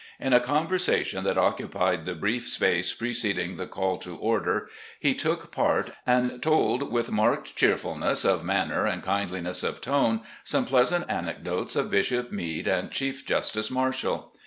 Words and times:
In 0.19 0.33
a 0.33 0.39
conversation 0.39 1.23
that 1.25 1.37
occupied 1.37 2.05
the 2.05 2.15
brief 2.15 2.47
space 2.47 2.91
preceding 2.91 3.55
the 3.57 3.67
call 3.67 3.99
to 3.99 4.17
order, 4.17 4.67
he 4.99 5.13
took 5.13 5.51
part, 5.51 5.91
and 6.07 6.41
told 6.41 6.91
with 6.91 7.11
marked 7.11 7.55
cheerfulness 7.55 8.25
of 8.25 8.43
manner 8.43 8.87
and 8.87 9.03
kindli 9.03 9.43
ness 9.43 9.61
of 9.61 9.79
tone 9.79 10.21
some 10.43 10.65
pleasant 10.65 11.05
anecdotes 11.07 11.75
of 11.75 11.91
Bishop 11.91 12.31
Meade 12.31 12.67
and 12.67 12.89
Chief 12.89 13.23
Justice 13.23 13.69
Marshall. 13.69 14.33